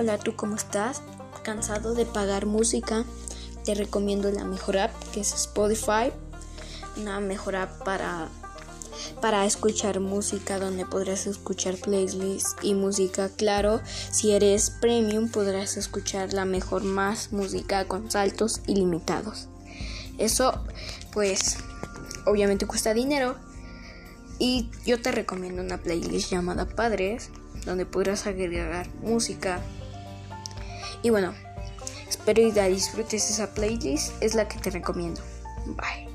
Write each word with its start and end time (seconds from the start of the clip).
Hola, 0.00 0.16
¿tú 0.16 0.36
cómo 0.36 0.54
estás? 0.54 1.02
¿Cansado 1.42 1.92
de 1.92 2.06
pagar 2.06 2.46
música? 2.46 3.04
Te 3.64 3.74
recomiendo 3.74 4.30
la 4.30 4.44
mejor 4.44 4.78
app 4.78 4.92
que 5.12 5.18
es 5.18 5.34
Spotify. 5.34 6.12
Una 6.96 7.18
mejor 7.18 7.56
app 7.56 7.82
para, 7.82 8.28
para 9.20 9.44
escuchar 9.44 9.98
música 9.98 10.60
donde 10.60 10.86
podrás 10.86 11.26
escuchar 11.26 11.74
playlists 11.78 12.54
y 12.62 12.74
música. 12.74 13.28
Claro, 13.30 13.80
si 14.12 14.30
eres 14.30 14.70
premium 14.70 15.28
podrás 15.32 15.76
escuchar 15.76 16.32
la 16.32 16.44
mejor 16.44 16.84
más 16.84 17.32
música 17.32 17.88
con 17.88 18.08
saltos 18.08 18.60
ilimitados. 18.68 19.48
Eso 20.16 20.64
pues 21.12 21.56
obviamente 22.24 22.68
cuesta 22.68 22.94
dinero. 22.94 23.34
Y 24.38 24.70
yo 24.86 25.02
te 25.02 25.10
recomiendo 25.10 25.60
una 25.60 25.78
playlist 25.78 26.30
llamada 26.30 26.66
Padres 26.66 27.30
donde 27.66 27.84
podrás 27.84 28.28
agregar 28.28 28.88
música. 29.02 29.60
Y 31.02 31.10
bueno, 31.10 31.34
espero 32.08 32.42
que 32.42 32.66
disfrutes 32.66 33.30
esa 33.30 33.52
playlist, 33.52 34.12
es 34.22 34.34
la 34.34 34.48
que 34.48 34.58
te 34.58 34.70
recomiendo. 34.70 35.20
Bye. 35.66 36.07